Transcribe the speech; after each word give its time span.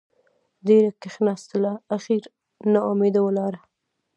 ډېره 0.67 0.89
کېناستله 1.01 1.71
اخېر 1.97 2.23
نااوميده 2.73 3.21
لاړه. 3.37 3.59